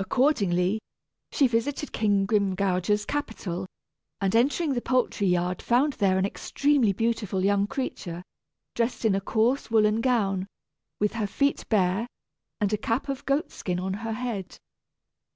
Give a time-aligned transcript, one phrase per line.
[0.00, 0.80] Accordingly
[1.30, 3.68] she visited King Grimgouger's capital,
[4.20, 8.24] and entering the poultry yard found there an extremely beautiful young creature
[8.74, 10.48] dressed in a coarse woollen gown,
[10.98, 12.08] with her feet bare,
[12.60, 14.58] and a cap of goat skin on her head.